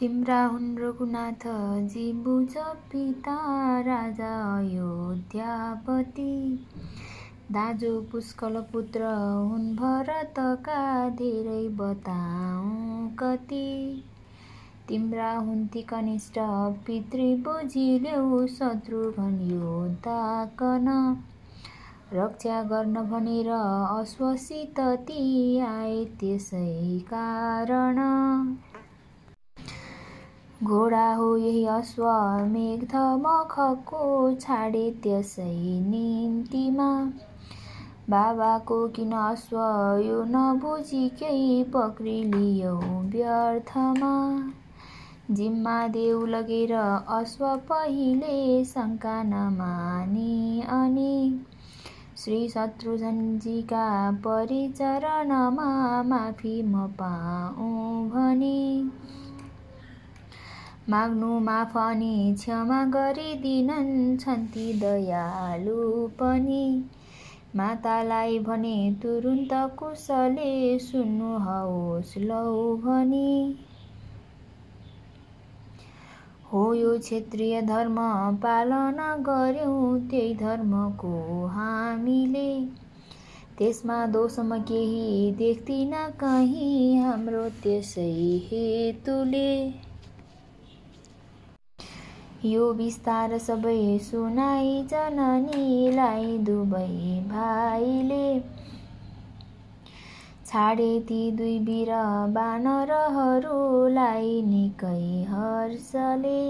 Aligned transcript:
तिम्रा 0.00 0.44
हुन् 0.44 0.78
रघुनाथ 0.78 1.42
जी 1.92 2.12
बुझ 2.12 2.52
पिता 2.92 3.34
राजा 3.80 4.58
अयोध्यापति। 4.58 6.32
दाजु 7.52 7.90
पुष्कल 8.12 8.60
पुत्र 8.72 9.02
हुन् 9.50 9.76
भरतका 9.76 11.08
धेरै 11.08 11.68
बताउँ 11.68 13.10
कति। 13.18 13.68
तिम्रा 14.88 15.32
हुन् 15.32 15.66
ती 15.66 15.82
कनिष्ठ 15.82 16.38
पितृ 16.86 17.28
बुझिल्यौ 17.44 18.46
शत्रुघ्न 18.46 19.38
योद्धाकन 19.50 20.88
रक्षा 22.12 22.62
गर्न 22.62 23.02
भनेर 23.02 23.50
अश्वसित 23.50 24.80
ती 24.80 25.58
आए 25.58 26.04
त्यसै 26.04 26.98
कारण। 26.98 27.98
घोडा 30.64 31.04
हो 31.14 31.26
यही 31.36 31.64
अश्व 31.72 32.02
मेघ 32.46 32.94
मखको 33.20 34.00
छाडे 34.40 34.82
त्यसै 35.02 35.52
निम्तिमा 35.90 36.88
बाबाको 38.10 38.76
किन 38.96 39.12
अश्व 39.18 39.56
यो 40.06 40.18
नबुझिकै 40.34 41.38
पक्रिलियौ 41.74 42.74
व्यर्थमा। 43.14 44.10
जिम्मा 45.38 45.76
देउ 45.88 46.26
लगेर 46.26 46.74
अश्व 47.18 47.46
पहिले 47.70 48.36
शङ्का 48.64 49.16
नमानी 49.22 50.60
अनि 50.78 51.14
श्री 52.16 52.48
शत्रुघ्नजीका 52.48 53.86
परिचरणमा 54.26 55.70
माफी 56.12 56.62
म 56.62 56.86
पाऊँ 57.00 58.08
भनी 58.10 58.60
माग्नु 60.88 61.38
माफ 61.40 61.76
अनि 61.76 62.34
क्षमा 62.38 62.84
गरिदिनन् 62.84 64.16
छन् 64.18 64.46
ती 64.46 64.72
दयालु 64.80 66.06
पनि। 66.20 66.64
मातालाई 67.56 68.38
भने 68.38 68.76
तुरुन्त 69.02 69.52
कुशले 69.78 70.78
सुन्नुहोस् 70.78 72.16
लौ 72.18 72.76
भनी 72.76 73.56
हो 76.52 76.62
यो 76.74 76.98
क्षेत्रीय 76.98 77.60
धर्म 77.62 77.96
पालना 78.42 79.16
गर्यौँ 79.28 80.00
त्यही 80.10 80.34
धर्मको 80.34 81.12
हामीले। 81.46 82.50
त्यसमा 83.58 84.06
दोषमा 84.06 84.58
केही 84.58 85.30
देख्दिन 85.38 85.92
कहीँ 86.20 86.98
हाम्रो 87.02 87.48
त्यसै 87.62 88.10
हेतुले। 88.46 89.50
यो 92.44 92.66
विस्तार 92.72 93.32
सबै 93.38 93.98
सुनाई 94.02 94.68
जननीलाई 94.90 96.38
दुवै 96.44 96.86
भाइले। 97.32 98.28
छाडे 100.46 100.86
ती 101.10 101.18
दुई 101.32 101.58
वीर 101.66 101.92
बानरहरूलाई 102.38 104.32
निकै 104.46 105.02
हर्षले। 105.34 106.40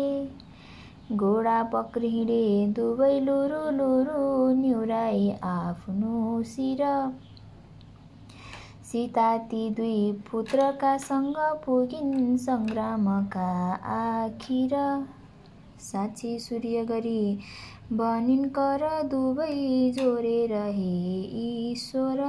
घोडा 1.17 1.59
पक्रि 1.75 2.09
हिँडे 2.09 2.41
दुवै 2.79 3.13
लुरु 3.21 3.63
लुरु 3.83 4.25
न्युराई 4.55 5.31
आफ्नो 5.51 6.43
शिर। 6.55 6.87
सीता 8.91 9.29
ती 9.51 9.69
दुई 9.71 10.01
पुत्रका 10.31 10.97
सँग 10.99 11.47
पुगिन् 11.65 12.37
सङ्ग्रामका 12.39 13.55
आखिर। 14.01 14.77
साक्षी 15.81 16.39
सूर्य 16.39 16.85
गरी 16.85 17.39
बनिन् 17.93 18.49
कर 18.49 18.83
दुवै 19.05 19.55
जोरे 19.91 20.47
रहे 20.47 20.93
ईश्वर। 21.43 22.21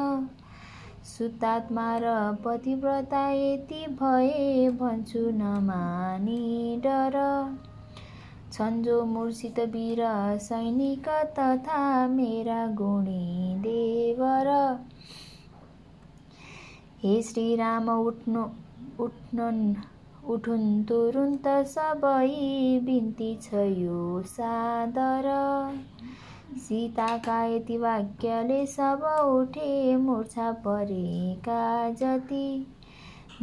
सुतात्मा 1.03 1.97
र 1.97 2.13
पतिव्रता 2.45 3.29
यति 3.31 3.85
भए 4.01 4.69
भन्छु 4.69 5.19
नमानी 5.19 6.78
डर। 6.84 7.17
छन् 8.53 8.84
जो 8.84 9.03
मूर्छित 9.06 9.59
वीर 9.59 10.00
सैनिक 10.40 11.07
तथा 11.40 12.07
मेरा 12.07 12.67
गुणी 12.67 13.56
देवर। 13.59 14.50
हे 17.03 17.22
श्रीराम 17.22 17.90
उठ्नु 17.90 18.44
उठ्नुन्। 19.00 19.63
उठुन् 20.24 20.84
तुरुन्त 20.84 21.48
सबै 21.48 22.28
बिन्ती 22.86 23.30
छ 23.44 23.54
यो 23.54 24.22
सादर। 24.24 25.28
सीताका 26.58 27.44
यति 27.46 27.78
वाक्यले 27.78 28.66
सब 28.66 29.04
उठे 29.26 29.96
मूर्छा 29.98 30.52
परेका 30.52 31.90
जति। 31.90 32.46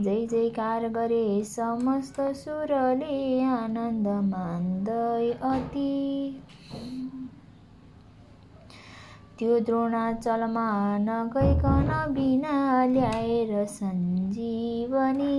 जय 0.01 0.27
जयकार 0.27 0.89
गरे 0.89 1.45
समस्त 1.45 2.21
सुरले 2.21 3.45
आनन्द 3.45 4.09
मान्दै 4.09 5.31
अति। 5.31 6.43
त्यो 9.39 9.59
द्रोणाचलमा 9.61 10.69
नगइकन 10.99 11.91
बिना 12.15 12.85
ल्याएर 12.85 13.65
सञ्जीवनी। 13.65 15.37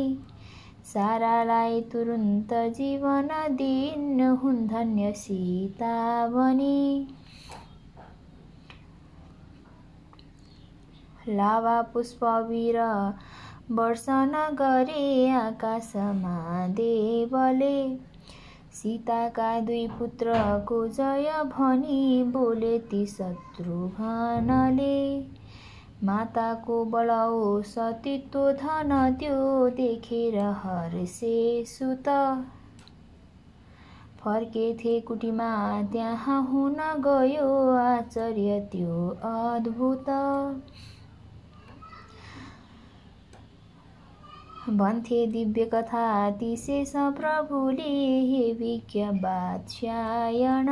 सारालाई 0.89 1.81
तुरुन्त 1.81 2.53
जीवन 2.77 3.27
दिन 3.51 4.21
हुन् 4.43 4.67
धन्य 4.67 5.11
सीता 5.13 5.95
भनी 6.27 7.07
लावा 11.29 11.81
पुष्प 11.81 12.23
वीर 12.49 12.79
वर्षन 13.71 14.33
गरे 14.53 15.29
आकाशमा 15.29 16.67
देवले। 16.67 17.77
सीताका 18.73 19.59
दुई 19.59 19.87
पुत्रको 19.87 20.87
जय 20.87 21.43
भनी 21.47 22.23
बोले 22.23 22.77
ती 22.79 23.05
शत्रुघ्नले। 23.05 24.95
माताको 26.03 26.83
बलाउ 26.85 27.61
सतीत्व 27.61 28.51
धन 28.51 28.91
त्यो 29.19 29.69
देखेर 29.69 30.37
हर्षे 30.57 31.65
सुत। 31.67 32.07
फर्केथे 34.19 34.99
कुटीमा 34.99 35.49
त्यहाँ 35.91 36.41
हुन 36.47 36.77
गयो 36.99 37.49
आश्चर्य 37.77 38.59
त्यो 38.71 39.09
अद्भुत। 39.23 40.09
भन्थे 44.69 45.25
दिव्य 45.27 45.65
कथा 45.65 46.07
तिशेष 46.31 46.91
प्रभुले 46.95 47.93
हे 48.21 48.51
विज्ञ 48.53 49.05
बादशायण 49.19 50.67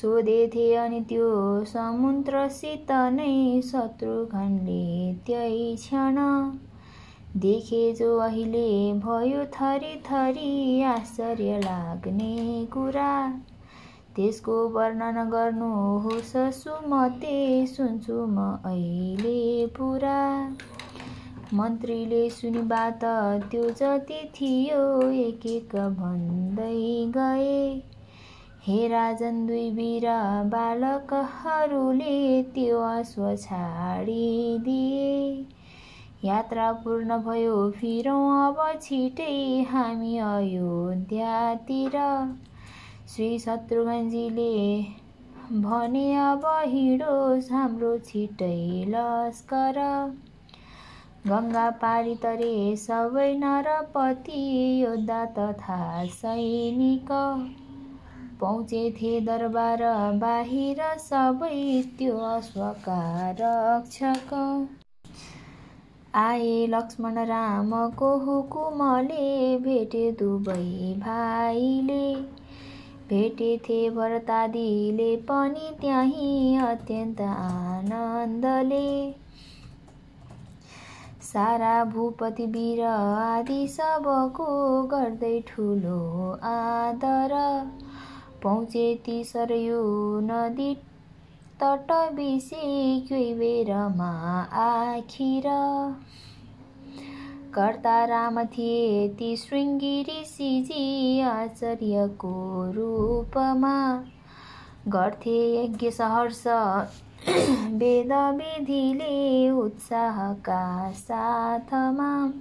सोधेथे 0.00 0.74
अनि 0.74 1.00
त्यो 1.00 1.28
समुद्रसित 1.64 2.90
नै 2.90 3.60
शत्रुघ्नले 3.64 5.14
त्यही 5.26 5.76
क्षण। 5.76 6.16
देखे 7.36 7.92
जो 7.92 8.18
अहिले 8.18 8.92
भयो 8.92 9.44
थरी 9.44 9.94
थरी 10.06 10.82
आश्चर्य 10.82 11.58
लाग्ने 11.58 12.66
कुरा। 12.72 13.12
त्यसको 14.16 14.56
वर्णन 14.68 15.28
गर्नुहोस् 15.30 16.32
सुमते 16.52 17.36
सुन्छु 17.66 18.26
म 18.26 18.48
अहिले 18.64 19.66
पुरा। 19.66 20.18
मन्त्रीले 21.54 22.28
सुनि 22.30 22.62
बात 22.62 23.00
त्यो 23.50 23.70
जति 23.70 24.20
थियो 24.34 24.82
एक 25.10 25.46
एक 25.46 25.76
भन्दै 25.76 27.12
गए। 27.16 27.82
हे 28.64 28.78
राजन 28.88 29.36
दुई 29.46 29.68
वीर 29.76 30.04
बालकहरूले 30.52 32.16
त्यो 32.54 32.80
अश्व 32.80 33.22
छाडिदिए। 33.44 35.06
यात्रा 36.24 36.66
पूर्ण 36.82 37.16
भयो 37.28 37.54
फिरौँ 37.76 38.26
अब 38.40 38.60
छिटै 38.82 39.36
हामी 39.70 40.18
अयोध्यातिर। 40.24 41.96
श्री 43.14 43.38
शत्रुघ्नजीले 43.38 44.52
भने 45.64 46.04
अब 46.26 46.44
हिँडोस् 46.74 47.50
हाम्रो 47.52 47.96
छिटै 48.10 48.58
लस्कर। 48.88 49.80
गङ्गा 51.26 51.64
पारी 51.80 52.14
तरे 52.22 52.52
सबै 52.84 53.32
नरपति 53.38 54.44
योद्धा 54.82 55.24
तथा 55.38 55.80
सैनिक। 56.20 57.10
पहुँचेथे 58.40 59.12
दरबार 59.26 59.82
बाहिर 60.20 60.82
सबै 61.02 61.56
त्यो 61.98 62.18
अश्वका 62.28 63.00
आए 66.18 66.52
लक्ष्मण 66.70 67.18
रामको 67.26 68.08
हुकुमले 68.24 69.26
भेटे 69.64 70.02
दुवै 70.20 70.62
भाइले। 71.02 72.02
भेटेथे 73.08 73.78
भरतादीले 73.96 75.10
पनि 75.30 75.70
त्यहीँ 75.80 76.58
अत्यन्त 76.66 77.20
आनन्दले। 77.30 78.86
सारा 81.22 81.72
भूपति 81.84 82.46
वीर 82.54 82.80
आदि 82.86 83.58
सबको 83.70 84.46
गर्दै 84.92 85.34
ठुलो 85.48 85.98
आदर। 86.50 87.34
पहुँचे 88.42 88.94
ती 89.06 89.24
सरयू 89.24 89.80
नदी 90.20 90.74
तट 91.62 91.92
बिसे 92.12 93.00
कोही 93.00 93.34
बेरमा 93.34 94.10
आखिर। 94.42 95.42
कर्ता 97.54 98.04
राम 98.04 98.44
थिए 98.44 99.08
ती 99.08 99.36
शृङ्गी 99.36 100.02
ऋषिजी 100.02 101.20
आचार्यको 101.20 102.34
रूपमा। 102.72 104.04
गर्थे 104.88 105.64
यज्ञ 105.64 105.90
सहर्ष 105.90 106.44
वेद 107.80 108.12
विधिले 108.12 109.50
उत्साहका 109.50 110.90
साथमा। 110.90 112.32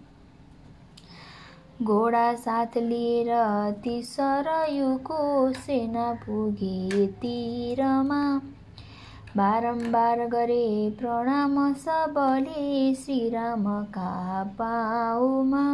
घोडा 1.83 2.33
साथ 2.35 2.77
लिएर 2.77 3.27
ती 3.83 4.01
सरयुको 4.03 5.19
सेना 5.53 6.11
पुगे 6.13 7.05
तिरमा। 7.21 8.19
बारम्बार 9.37 10.25
गरे 10.27 10.67
प्रणाम 10.99 11.55
सबले 11.73 12.95
श्रीरामका 12.95 14.43
पाउमा 14.59 15.65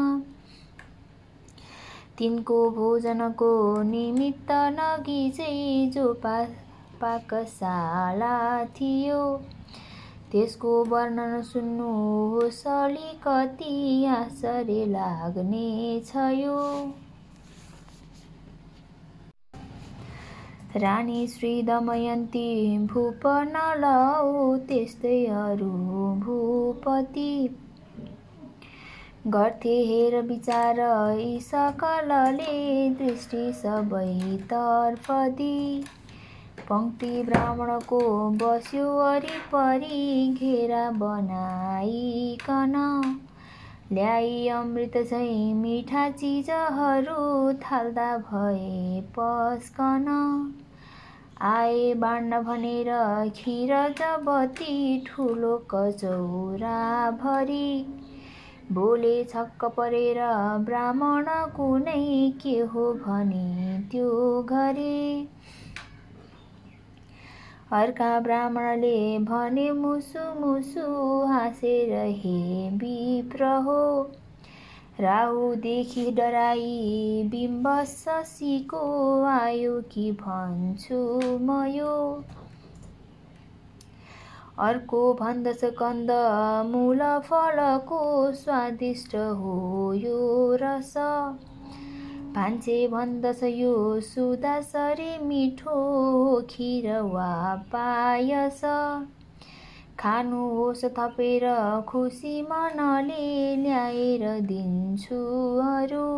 तिनको 2.17 2.59
भोजनको 2.71 3.51
निमित्त 3.83 4.51
नगी 4.51 5.29
चाहिँ 5.31 5.91
जो 5.91 6.13
पा 6.23 6.37
पाकशाला 7.01 8.37
थियो। 8.75 9.21
त्यसको 10.35 10.71
वर्णन 10.83 11.41
सुन्नुहोस् 11.41 12.65
अलिकति 12.67 14.05
आश्चर्य 14.05 14.85
लाग्नेछ 14.85 16.11
यो। 16.15 16.57
रानी 20.75 21.27
श्री 21.27 21.61
दमयन्ती 21.63 22.49
भूप 22.87 23.21
नलौ 23.47 24.57
त्यस्तै 24.67 25.25
अरू 25.35 25.71
भूपति। 26.19 27.31
गर्थे 29.27 29.75
हेर 29.85 30.21
विचार 30.21 30.75
सकलले 31.41 32.89
दृष्टि 32.89 33.51
सबैतर्फ 33.53 35.11
दिई 35.11 35.83
पङ्क्ति 36.69 37.09
ब्राह्मणको 37.23 37.99
बस्यो 38.41 38.85
वरिपरि 38.91 39.97
घेरा 40.39 40.89
बनाइकन। 40.91 42.73
ल्याई 43.91 44.47
अमृत 44.49 44.97
झैँ 44.97 45.53
मिठा 45.53 46.09
चिजहरू 46.11 47.53
थाल्दा 47.63 48.07
भए 48.29 49.01
पस्कन। 49.17 50.07
आए 51.41 51.93
बाँड्न 51.95 52.41
भनेर 52.41 52.89
खिर 53.35 53.75
जबती 53.99 54.73
ठुलो 55.07 55.57
कचौरा 55.71 57.11
भरी। 57.21 57.69
बोले 58.71 59.23
छक्क 59.23 59.65
परेर 59.77 60.19
ब्राह्मण 60.65 61.25
कुनै 61.55 62.31
के 62.43 62.57
हो 62.73 62.91
भने 63.01 63.79
त्यो 63.91 64.09
घरे। 64.43 65.27
अर्का 67.75 68.19
ब्राह्मणले 68.19 69.17
भने 69.19 69.71
मुसु 69.71 70.19
मुसु 70.39 70.81
हाँसेर 71.27 71.89
हे 72.19 72.69
विप्र 72.75 73.45
हो 73.63 73.81
राहुदेखि 74.99 76.11
डराई 76.11 77.23
बिम्ब 77.31 77.67
शशीको 77.83 78.79
आयो 79.23 79.81
कि 79.91 80.11
भन्छु 80.11 80.99
म 81.41 81.63
यो? 81.67 82.23
अर्को 84.59 85.01
भन्दछ 85.13 85.63
कन्द 85.79 86.11
मूल 86.65 87.01
फलको 87.19 88.31
स्वादिष्ट 88.31 89.15
हो 89.15 89.93
यो 89.93 90.55
रस। 90.61 90.93
भान्से 92.35 92.87
भन्दछ 92.87 93.43
यो 93.43 93.99
सुदासरी 94.01 95.17
मिठो 95.25 95.75
खिर 96.49 96.87
वा 97.01 97.29
पायस 97.71 98.61
खानुहोस् 99.99 100.83
थपेर 100.97 101.45
खुसी 101.89 102.41
मनले 102.41 103.27
ल्याएर 103.55 104.25
दिन्छु 104.41 105.21
अरू। 105.67 106.09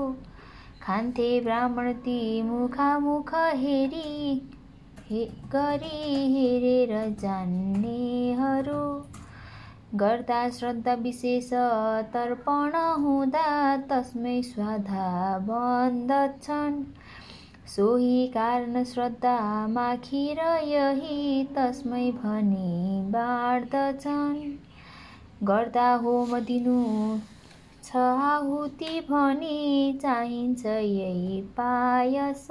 खान्थे 0.81 1.29
ब्राह्मण 1.41 1.91
ती 2.07 2.19
मुखामुख 2.41 3.33
हेरी 3.55 4.41
हे 5.09 5.25
गरी 5.53 6.01
हेरेर 6.33 6.93
जान्नेहरू। 7.21 8.81
गर्दा 9.95 10.49
श्रद्धा 10.49 10.93
विशेष 10.93 11.49
तर्पण 12.13 12.75
हुँदा 13.01 13.77
तस्मै 13.77 14.41
स्वाधा 14.41 15.37
बन्दछन्। 15.39 16.83
सोही 17.67 18.27
कारण 18.27 18.83
श्रद्धा 18.83 19.67
माखिर 19.67 20.39
यही 20.63 21.43
तस्मै 21.57 22.11
भनी 22.11 23.01
बाँड्दछन्। 23.11 24.57
गर्दा 25.43 25.93
होम 25.95 26.39
दिनु 26.39 26.83
छ 27.83 27.95
आहुति 27.95 28.99
भनी 29.09 29.99
चाहिन्छ 30.01 30.65
यही 30.65 31.41
पायस। 31.41 32.47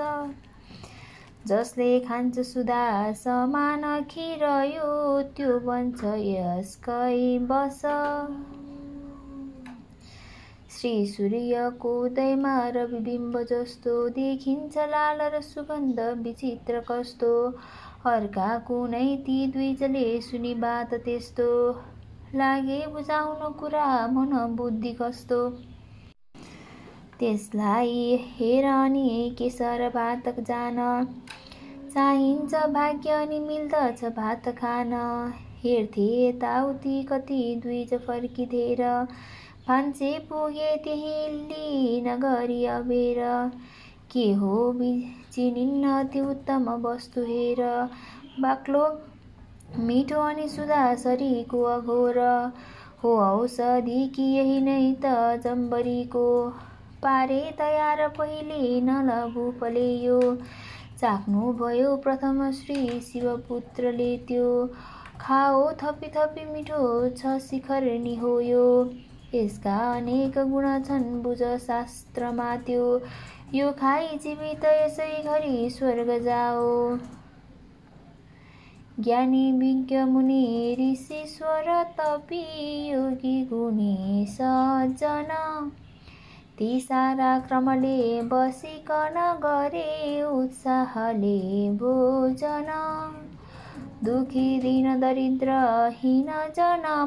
जसले 1.48 1.88
खान्छ 2.00 2.38
सुधा 2.38 3.12
समान 3.12 3.82
खिरयो 4.10 4.88
त्यो 5.36 5.58
बन्छ 5.60 6.04
यसकै 6.04 7.38
बस। 7.50 7.82
श्री 10.70 11.06
सूर्यको 11.06 11.92
उदयमा 12.02 12.56
रविबिम्ब 12.68 13.38
जस्तो 13.42 13.94
देखिन्छ 14.08 14.88
लाल 14.88 15.22
र 15.34 15.40
सुगन्ध 15.42 16.00
विचित्र 16.22 16.80
कस्तो? 16.80 17.32
अर्का 18.06 18.48
कुनै 18.58 19.06
ती 19.16 19.46
दुईजले 19.46 20.04
सुनि 20.20 20.54
बात 20.54 20.94
त्यस्तो। 21.04 21.48
लागे 22.34 22.86
बुझाउन 22.86 23.52
कुरा 23.52 23.86
मन 24.08 24.36
बुद्धि 24.56 24.92
कस्तो? 24.92 25.40
त्यसलाई 27.18 28.16
हेर 28.30 28.64
अनि 28.64 29.34
केसर 29.38 29.88
भातक 29.88 30.40
जान। 30.40 30.78
चाहिन्छ 31.96 32.54
भाग्य 32.72 33.10
अनि 33.10 33.38
मिल्दछ 33.40 34.04
भात 34.16 34.48
खान। 34.56 34.90
हेर्थे 35.62 36.02
यताउति 36.22 37.02
कति 37.02 37.38
दुई 37.62 37.84
फर्किँदेर 38.06 38.82
भान्से 39.68 40.10
पुगे 40.28 40.74
त्यही 40.84 41.14
लिन 41.28 42.10
गरी 42.16 42.64
अबेर। 42.66 43.22
के 44.12 44.26
हो 44.34 44.58
चिनिन्न 45.32 46.02
त्यो 46.12 46.24
उत्तम 46.30 46.70
वस्तु 46.84 47.24
हेर। 47.24 47.64
बाक्लो 48.40 48.84
मिठो 49.78 50.20
अनि 50.20 50.48
सुधा 50.48 50.84
सरीको 50.96 51.62
अघोर। 51.70 52.18
हो 53.04 53.16
औषधि 53.22 54.06
कि 54.16 54.30
यही 54.34 54.60
नै 54.60 54.80
त 55.04 55.16
जम्बरीको। 55.44 56.28
पारे 57.02 57.40
तयार 57.58 58.08
पहिले 58.18 58.80
नलभुपले 58.82 59.90
यो 60.04 60.20
चाख्नुभयो। 61.00 61.96
प्रथम 61.96 62.38
श्री 62.50 63.00
शिवपुत्रले 63.00 64.16
त्यो 64.28 64.46
खाओ। 65.20 65.60
थपी 65.82 66.08
थपी 66.16 66.44
मिठो 66.52 66.78
छ 67.10 67.36
शिखर 67.40 67.88
हो 68.20 68.38
यो 68.40 68.64
यसका 69.34 69.76
अनेक 69.92 70.38
गुण 70.50 70.66
छन् 70.82 71.22
बुझ 71.22 71.38
शास्त्रमा 71.66 72.56
त्यो। 72.66 72.86
यो 73.54 73.70
खाइ 73.72 74.06
जीवित 74.22 74.64
यसै 74.64 75.12
घरि 75.22 75.70
स्वर्ग 75.70 76.16
जाओ। 76.24 76.98
ज्ञानी 79.00 79.46
विज्ञ 79.52 79.98
मुनि 80.04 80.44
ऋषिश्वर 80.80 81.68
तपी 81.98 82.44
योगी 82.88 83.40
गुणी 83.44 84.26
सज्जन। 84.30 85.32
ती 86.58 86.78
सारा 86.80 87.38
क्रमले 87.38 88.22
बसिकन 88.22 89.16
गरे 89.42 90.22
उत्साहले 90.22 91.40
भोजन। 91.76 92.70
दुखी 94.04 94.48
दिन 94.60 95.00
दरिद्र 95.00 95.50
हिन 95.94 96.30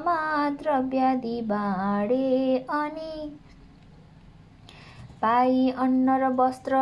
मात्र 0.06 0.78
व्याधि 0.90 1.42
बाँडे 1.42 2.58
अनि 2.72 3.38
पाई 5.22 5.70
अन्न 5.78 6.18
र 6.18 6.30
वस्त्र 6.36 6.76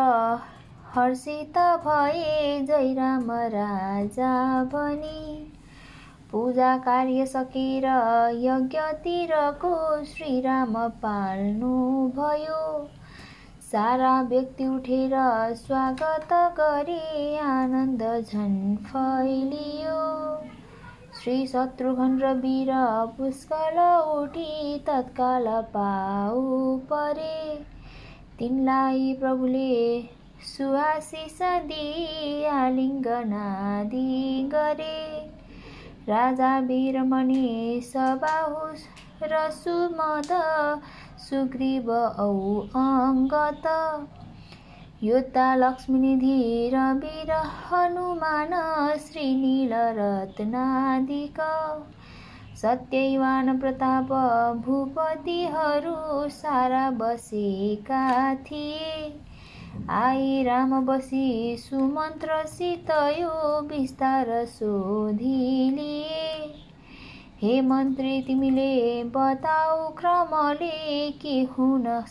हर्षित 0.93 1.57
भए 1.85 2.59
जय 2.61 2.93
राम 2.93 3.31
राजा 3.55 4.33
भनी। 4.65 5.53
पूजा 6.31 6.75
कार्य 6.77 7.25
सकेर 7.25 7.85
यज्ञतिरको 8.37 9.75
श्रीराम 10.05 10.73
पाल्नु 11.03 11.75
भयो। 12.15 12.63
सारा 13.61 14.11
व्यक्ति 14.21 14.65
उठेर 14.67 15.11
स्वागत 15.55 16.33
गरे 16.57 17.37
आनन्द 17.39 18.03
झन् 18.23 18.75
फैलियो 18.85 20.01
श्री 21.21 21.45
शत्रुघ्न 21.47 22.19
र 22.19 22.33
वीर 22.41 22.71
पुष्कल 23.17 23.79
उठी 24.17 24.77
तत्काल 24.87 25.47
पाउ 25.73 26.77
परे। 26.91 27.39
तिनलाई 28.39 29.13
प्रभुले 29.19 29.79
सुआशिष 30.47 31.39
दिई 31.41 32.43
आलिङ्गनादि 32.51 34.03
गरे। 34.53 35.36
राजा 36.09 36.49
वीरमणि 36.67 37.81
सबाहु 37.85 38.67
र 39.31 39.39
सुमद 39.53 40.29
सुग्रीव 41.19 41.91
औ 41.93 42.27
अङ्गत। 42.81 43.67
योद्धा 45.03 45.47
लक्ष्मीनिधि 45.55 46.37
वीर 47.01 47.31
हनुमान 47.71 48.53
श्रीनील 48.99 49.73
रत्नादिक 49.99 51.41
सत्यवान 52.61 53.57
प्रताप 53.59 54.13
भूपतिहरू 54.65 55.95
सारा 56.37 56.89
बसेका 57.01 58.03
थिए 58.45 58.93
आई 59.89 60.43
राम 60.43 60.85
बसी 60.85 61.57
सुमन्त्रसित 61.57 62.91
यो 62.91 63.61
बिस्तार 63.61 64.45
सोधिलिए 64.45 66.53
हे 67.41 67.61
मन्त्री 67.61 68.21
तिमीले 68.21 69.03
बताऊ 69.03 69.89
क्रमले 69.89 71.11
के 71.11 71.43
हुन 71.43 72.03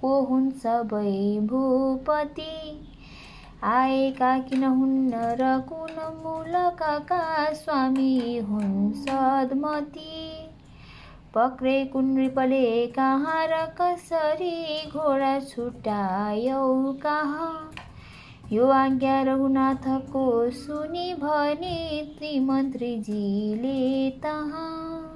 को 0.00 0.24
हुन् 0.24 0.50
सबै 0.50 1.40
भूपति? 1.40 2.86
आएका 3.64 4.38
किन 4.38 4.64
हुन्न 4.64 5.14
र 5.14 5.60
कुन 5.60 6.24
मूलका 6.24 7.52
स्वामी 7.52 8.38
हुन् 8.38 8.92
सद्मती? 8.92 10.45
पक्रे 11.36 11.84
कुन्रिपले 11.84 12.86
कहाँ 12.86 13.46
र 13.46 13.64
कसरी 13.80 14.90
घोडा 14.90 15.40
छुट्यायौ 15.40 16.92
कहाँ? 16.92 17.70
यो 18.52 18.68
आज्ञा 18.68 19.22
रघुनाथको 19.22 20.50
सुनि 20.50 21.14
भने 21.14 22.02
ती 22.20 22.40
मन्त्रीजीले 22.40 24.10
तहाँ। 24.10 25.15